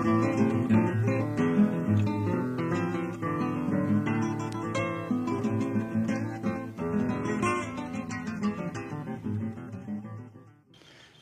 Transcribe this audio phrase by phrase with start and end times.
[0.00, 0.06] ¿Qué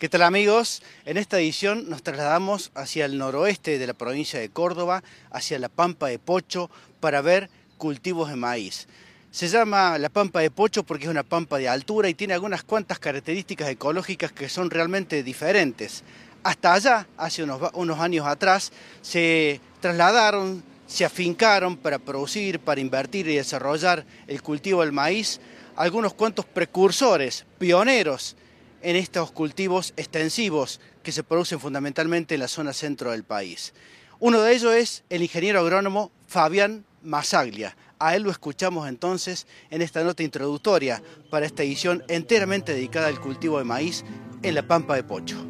[0.08, 0.80] tal amigos?
[1.04, 5.02] En esta edición nos trasladamos hacia el noroeste de la provincia de Córdoba,
[5.32, 6.70] hacia la Pampa de Pocho,
[7.00, 8.86] para ver cultivos de maíz.
[9.32, 12.62] Se llama la Pampa de Pocho porque es una pampa de altura y tiene algunas
[12.62, 16.04] cuantas características ecológicas que son realmente diferentes.
[16.48, 18.72] Hasta allá, hace unos, años atrás,
[19.02, 25.42] se trasladaron, se afincaron para producir, para invertir y desarrollar el cultivo del maíz
[25.76, 28.34] algunos cuantos precursores, pioneros
[28.80, 33.74] en estos cultivos extensivos que se producen fundamentalmente en la zona centro del país.
[34.18, 37.76] Uno de ellos es el ingeniero agrónomo Fabián Masaglia.
[37.98, 43.20] A él lo escuchamos entonces en esta nota introductoria para esta edición enteramente dedicada al
[43.20, 44.02] cultivo de maíz
[44.42, 45.47] en la Pampa de Pocho.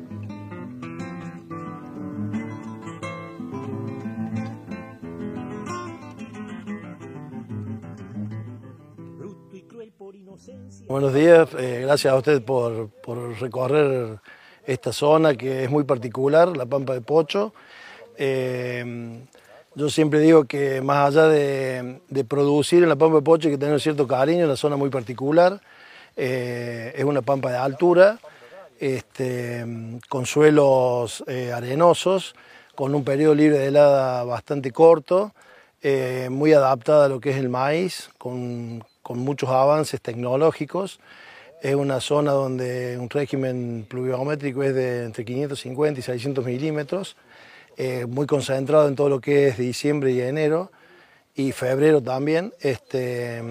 [10.88, 12.88] Buenos días, eh, gracias a usted por,
[13.38, 14.20] recorrer
[14.66, 17.52] esta zona que es muy particular, la Pampa de Pocho.
[18.16, 19.20] Eh,
[19.74, 23.59] yo siempre digo que más allá de, producir en la Pampa de Pocho hay que
[23.59, 25.60] tener cierto cariño, es una zona muy particular,
[26.16, 28.18] eh, es una pampa de altura,
[28.80, 29.66] este,
[30.09, 31.22] con suelos
[31.54, 32.34] arenosos,
[32.74, 35.34] con un periodo libre de helada bastante corto,
[36.30, 41.01] muy adaptada a lo que es el maíz, con, con muchos avances tecnológicos.
[41.63, 47.16] Es una zona donde un régimen pluviométrico es de entre 550 y 600 milímetros,
[47.77, 50.71] eh, muy concentrado en todo lo que es diciembre y enero,
[51.35, 52.52] y febrero también.
[52.60, 53.43] Este,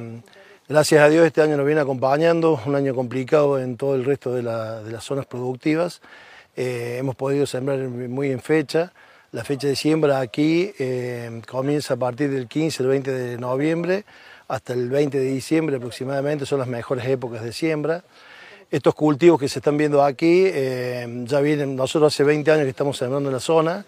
[0.70, 4.34] gracias a Dios este año nos viene acompañando, un año complicado en todo el resto
[4.34, 6.02] de, las zonas productivas.
[6.56, 8.94] Eh, hemos podido sembrar muy en fecha.
[9.32, 14.06] La fecha de siembra aquí eh, comienza a partir del 15 al 20 de noviembre
[14.48, 18.04] hasta el 20 de diciembre aproximadamente son las mejores épocas de siembra.
[18.70, 22.70] Estos cultivos que se están viendo aquí eh, ya vienen, nosotros hace 20 años que
[22.70, 23.86] estamos sembrando en la zona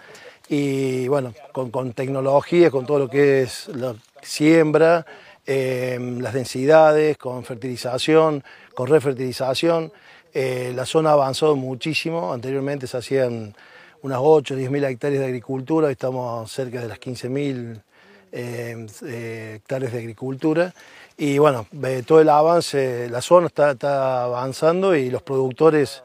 [0.48, 5.06] y bueno, con, tecnología, con todo lo que es la siembra,
[5.46, 9.92] eh, las densidades, con fertilización, con refertilización.
[10.34, 13.56] Eh, la zona ha avanzado muchísimo, anteriormente se hacían
[14.02, 17.82] unas 8 o 10 mil hectáreas de agricultura, estamos cerca de las 15 mil
[18.32, 20.74] hectáreas de agricultura.
[21.18, 21.68] Y bueno,
[22.06, 26.02] todo el avance, la zona está, avanzando y los productores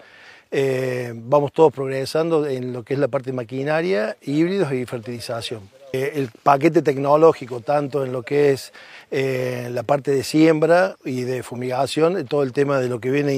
[0.50, 5.68] eh, vamos todos progresando en lo que es la parte maquinaria, híbridos y fertilización.
[5.92, 8.72] el paquete tecnológico, tanto en lo que es
[9.10, 13.34] la parte de siembra y de fumigación, todo el tema de lo que viene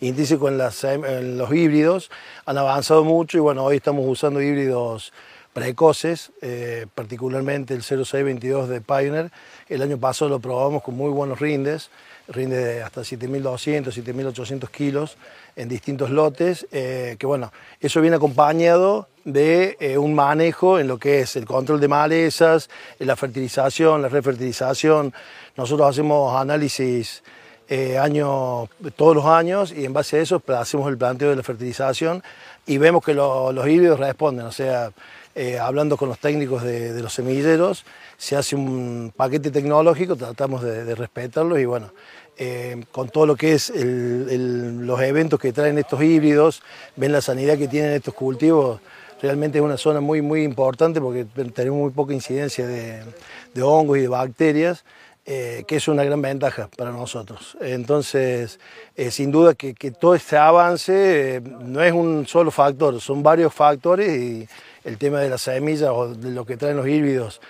[0.00, 0.60] intrínseco en,
[1.04, 2.10] en los híbridos,
[2.46, 5.12] han avanzado mucho y bueno, hoy estamos usando híbridos
[5.52, 9.30] precoces, eh, particularmente el 0622 de Pioneer.
[9.68, 11.90] El año pasado lo probamos con muy buenos rindes,
[12.28, 15.16] rinde de hasta 7.200, 7.800 kilos
[15.56, 20.98] en distintos lotes, eh, que bueno, eso viene acompañado de eh, un manejo en lo
[20.98, 25.12] que es el control de malezas, la fertilización, la refertilización.
[25.56, 27.22] Nosotros hacemos análisis
[27.98, 32.22] año, todos los años y en base a eso hacemos el planteo de la fertilización
[32.66, 34.92] y vemos que los híbridos responden, o sea,
[35.34, 37.84] eh, hablando con los técnicos de, los semilleros,
[38.16, 41.92] se hace un paquete tecnológico, tratamos de, respetarlo y bueno,
[42.36, 46.62] eh, con todo lo que es los eventos que traen estos híbridos,
[46.96, 48.80] ven la sanidad que tienen estos cultivos,
[49.22, 53.02] realmente es una zona muy, muy importante porque tenemos muy poca incidencia de,
[53.62, 54.84] hongos y de bacterias.
[55.24, 57.56] Eh, que es una gran ventaja para nosotros.
[57.60, 58.58] Entonces,
[59.10, 64.48] sin duda que, todo este avance no es un solo factor, son varios factores y
[64.84, 67.40] el tema de las semillas o de lo que traen los híbridos,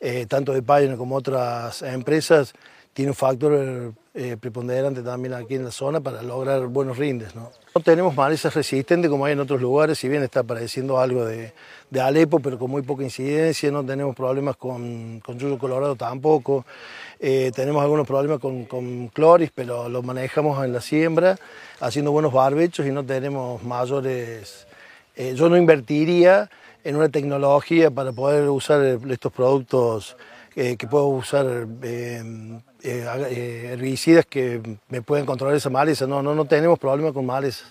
[0.00, 2.52] eh, tanto de Pioneer como otras empresas,
[2.92, 7.34] tiene un factor eh, preponderante también aquí en la zona para lograr buenos rindes.
[7.34, 7.50] ¿no?
[7.82, 11.54] tenemos malezas resistentes como hay en otros lugares, si bien está apareciendo algo de,
[11.98, 16.66] Alepo, pero con muy poca incidencia, no tenemos problemas con, con yuyo colorado tampoco,
[17.20, 21.38] eh, tenemos algunos problemas con, con, cloris, pero lo manejamos en la siembra,
[21.80, 24.66] haciendo buenos barbechos y no tenemos mayores...
[25.16, 26.50] yo no invertiría
[26.84, 30.16] en una tecnología para poder usar estos productos
[30.54, 32.22] eh, que puedo usar eh,
[32.82, 36.06] eh, herbicidas que me pueden controlar esa maleza.
[36.06, 37.64] No, no, no tenemos problema con maleza.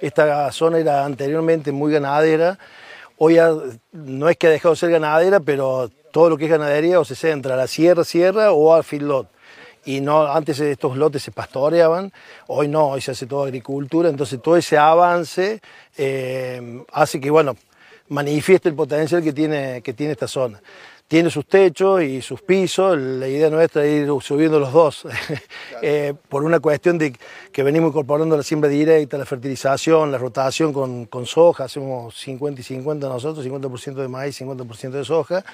[0.00, 2.58] Esta zona era anteriormente muy ganadera,
[3.18, 3.38] hoy
[3.92, 7.04] no es que ha dejado de ser ganadera, pero todo lo que es ganadería o
[7.04, 9.28] se centra a la sierra, sierra o al feedlot.
[9.84, 12.12] Y no, antes estos lotes se pastoreaban,
[12.48, 15.60] hoy no, hoy se hace toda agricultura, entonces todo ese avance
[16.92, 17.56] hace que, bueno,
[18.08, 20.60] manifiesta el potencial que tiene, que tiene esta zona
[21.10, 25.08] tiene sus techos y sus pisos, la idea nuestra es ir subiendo los dos,
[25.82, 27.12] eh, por una cuestión de
[27.50, 32.60] que venimos incorporando la siembra directa, la fertilización, la rotación con, con soja, hacemos 50
[32.60, 35.44] y 50 nosotros, 50% de maíz, 50% de soja,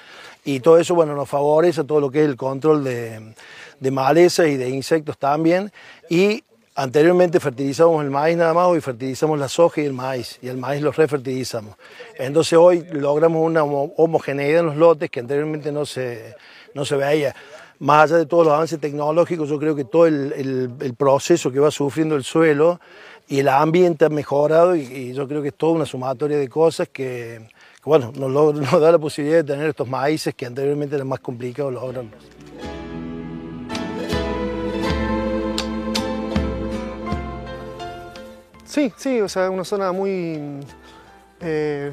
[0.45, 3.33] y todo eso bueno, nos favorece todo lo que es el control de,
[3.79, 5.71] de malezas y de insectos también,
[6.07, 6.43] y
[6.79, 10.57] Anteriormente fertilizamos el maíz nada más, hoy fertilizamos la soja y el maíz, y el
[10.57, 11.75] maíz lo refertilizamos.
[12.19, 16.35] Entonces hoy logramos una homogeneidad en los lotes que anteriormente no se,
[16.75, 17.35] no se veía.
[17.79, 21.71] Más allá de todos los avances tecnológicos, yo creo que todo el, proceso que va
[21.71, 22.79] sufriendo el suelo
[23.27, 26.89] y el ambiente ha mejorado y, yo creo que es toda una sumatoria de cosas
[26.89, 27.41] que,
[27.85, 31.71] bueno, nos, nos da la posibilidad de tener estos maíces que anteriormente era más complicado
[31.71, 32.13] lograrlos.
[38.77, 40.59] Sí, sí, o sea, una zona muy,
[41.41, 41.91] eh,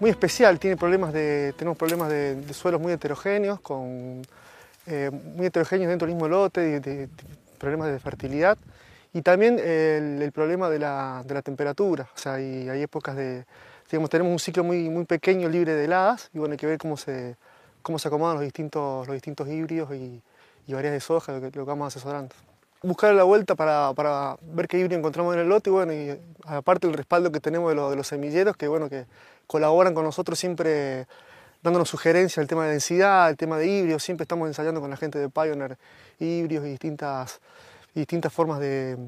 [0.00, 0.58] muy especial.
[0.58, 4.22] Tiene problemas de, tenemos problemas de, suelos muy heterogéneos, con,
[4.86, 7.08] eh, muy heterogéneos dentro del mismo lote, de,
[7.58, 8.58] problemas de fertilidad.
[9.12, 12.08] Y también el, problema de la, temperatura.
[12.12, 13.44] O sea, hay, hay, épocas de,
[13.88, 16.78] digamos, tenemos un ciclo muy, muy pequeño, libre de heladas, y bueno, hay que ver
[16.78, 17.36] cómo se,
[17.82, 20.20] cómo se acomodan los distintos, los distintos híbridos y,
[20.66, 22.34] y variedades de soja, lo que, lo que vamos asesorando
[22.84, 26.18] buscar la vuelta para, para, ver qué híbrido encontramos en el lote y bueno, y
[26.44, 29.06] aparte el respaldo que tenemos de, los semilleros que bueno, que
[29.46, 31.06] colaboran con nosotros siempre
[31.62, 34.96] dándonos sugerencias, el tema de densidad, el tema de híbridos, siempre estamos ensayando con la
[34.96, 35.78] gente de Pioneer
[36.18, 37.40] híbridos y distintas,
[37.94, 38.98] distintas formas de,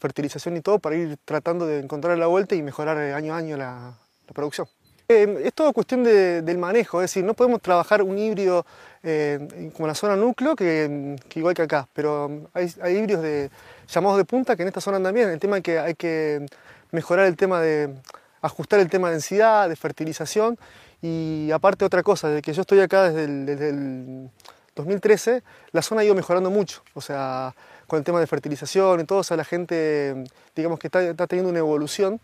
[0.00, 3.56] fertilización y todo para ir tratando de encontrar la vuelta y mejorar año a año
[3.56, 3.94] la
[4.32, 4.68] producción.
[5.10, 8.66] Eh, es todo cuestión del manejo, es decir, no podemos trabajar un híbrido
[9.02, 13.50] eh, como la zona núcleo que, igual que acá, pero hay, híbridos de,
[13.88, 15.30] llamados de punta que en esta zona también.
[15.30, 16.44] El tema es que hay que
[16.90, 17.94] mejorar el tema de,
[18.42, 20.58] ajustar el tema de densidad, de fertilización.
[21.00, 23.24] Y aparte otra cosa, de que yo estoy acá desde
[23.70, 24.30] el,
[24.74, 27.54] 2013, la zona ha ido mejorando mucho, o sea,
[27.86, 30.22] con el tema de fertilización y todo, o sea, la gente,
[30.54, 32.20] digamos que está teniendo una evolución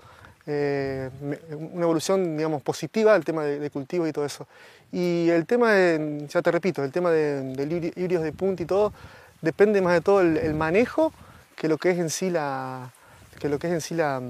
[0.47, 1.11] eh,
[1.51, 4.47] una evolución, digamos, positiva el tema de, cultivo y todo eso.
[4.93, 8.67] Y el tema, de, ya te repito, el tema de, de híbridos de punta y
[8.67, 8.93] todo,
[9.41, 11.13] depende más de todo el, manejo
[11.57, 12.91] que lo que es en sí la,
[13.39, 14.21] que lo que es en sí la,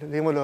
[0.00, 0.34] digamos,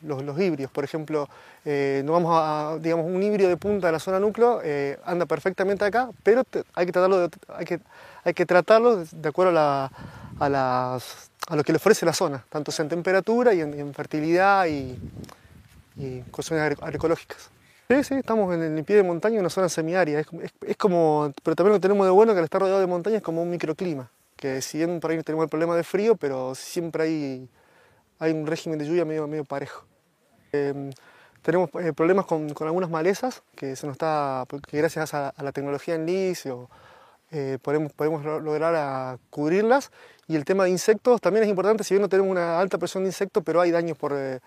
[0.00, 0.72] los híbridos.
[0.72, 1.28] Por ejemplo,
[1.64, 5.26] eh, no vamos a, digamos, un híbrido de punta de la zona núcleo eh, anda
[5.26, 7.80] perfectamente acá, pero hay, que tratarlo de, hay, que,
[8.24, 9.90] hay que tratarlo de acuerdo a,
[10.38, 13.94] a las a lo que le ofrece la zona, tanto sea en temperatura y en,
[13.94, 14.98] fertilidad y,
[15.96, 17.50] y cuestiones agroecológicas.
[17.88, 20.20] Sí, sí, estamos en el pie de montaña, en una zona semiárida.
[20.20, 20.26] Es,
[20.66, 23.22] es, como, pero también lo tenemos de bueno que al estar rodeado de montaña es
[23.22, 27.02] como un microclima, que si bien por ahí tenemos el problema de frío, pero siempre
[27.04, 27.48] hay,
[28.18, 29.84] hay un régimen de lluvia medio, medio parejo.
[30.52, 30.90] Em,
[31.42, 35.52] tenemos eh, problemas con, con, algunas malezas, que se nos está, que gracias a, la
[35.52, 36.70] tecnología en licio
[37.34, 39.90] eh, podemos, podemos lograr a cubrirlas
[40.28, 43.04] y el tema de insectos también es importante, si bien no tenemos una alta presión
[43.04, 44.40] de insectos, pero hay daños por, eh,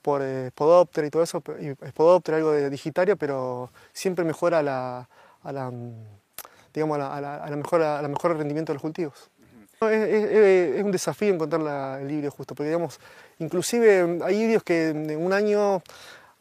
[0.00, 5.06] por eh, y todo eso, y spodóptera, algo de digitaria, pero siempre mejora la,
[5.42, 5.70] a la,
[6.72, 9.30] digamos, a la, a la, mejor, a la mejor rendimiento de los cultivos.
[9.90, 12.98] Es, un desafío encontrar el híbrido justo, porque digamos,
[13.40, 15.82] inclusive hay híbridos que en un año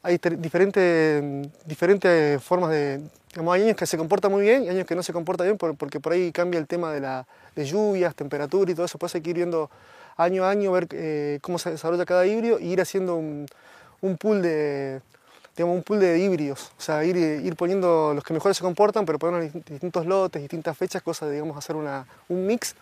[0.03, 3.01] hay diferentes, diferentes formas de...
[3.35, 5.99] hay años que se comporta muy bien y años que no se comporta bien porque
[5.99, 8.97] por ahí cambia el tema de, la, de lluvias, temperatura y todo eso.
[8.97, 9.69] Pues hay que ir viendo
[10.17, 13.45] año a año, ver eh, cómo se desarrolla cada híbrido y ir haciendo un,
[14.01, 15.01] un pool de
[15.55, 19.05] digamos, un pool de híbridos, o sea, ir, ir poniendo los que mejor se comportan,
[19.05, 22.75] pero poner distintos lotes, distintas fechas, cosas de, digamos, hacer una, un mix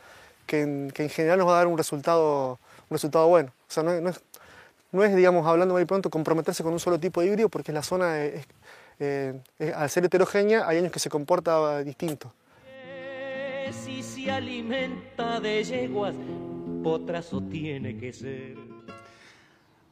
[0.46, 3.52] que en, que en, general nos va a dar un resultado, un resultado bueno.
[3.68, 3.92] O sea, no,
[4.92, 7.84] no es, digamos, hablando muy pronto, comprometerse con un solo tipo de híbrido, porque la
[7.84, 8.26] zona,
[9.00, 9.42] eh,
[9.76, 12.34] al ser heterogénea, hay años que se comporta distinto.
[13.72, 16.16] Si se alimenta de yeguas,
[16.84, 18.56] potrazo tiene que ser.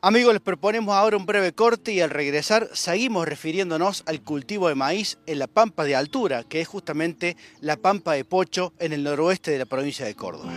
[0.01, 4.75] Amigos, les proponemos ahora un breve corte y al regresar seguimos refiriéndonos al cultivo de
[4.75, 9.03] maíz en la pampa de altura, que es justamente la pampa de Pocho en el
[9.03, 10.53] noroeste de la provincia de Córdoba.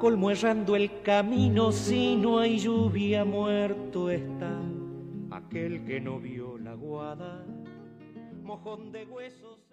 [0.00, 4.58] Colmo errando el camino, si no hay lluvia muerto está
[5.30, 7.44] aquel que no vio la guada,
[8.42, 9.69] mojón de huesos.